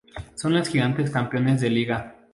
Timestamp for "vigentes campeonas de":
0.73-1.69